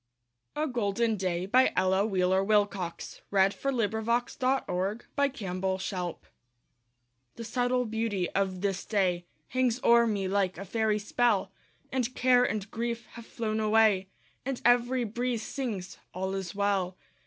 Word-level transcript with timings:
A 0.55 0.65
Golden 0.65 1.15
Day 1.15 1.47
An 1.53 1.69
Ella 1.75 2.03
Wheeler 2.07 2.43
Wilcox 2.43 3.21
Poem 3.29 3.45
A 3.45 3.49
GOLDEN 3.51 4.97
DAY 5.05 6.13
The 7.35 7.43
subtle 7.43 7.85
beauty 7.85 8.27
of 8.31 8.61
this 8.61 8.83
day 8.83 9.27
Hangs 9.49 9.79
o'er 9.83 10.07
me 10.07 10.27
like 10.27 10.57
a 10.57 10.65
fairy 10.65 10.97
spell, 10.97 11.51
And 11.91 12.15
care 12.15 12.43
and 12.43 12.71
grief 12.71 13.05
have 13.11 13.27
flown 13.27 13.59
away, 13.59 14.09
And 14.43 14.59
every 14.65 15.03
breeze 15.03 15.43
sings, 15.43 15.99
"All 16.15 16.33
is 16.33 16.55
well." 16.55 16.97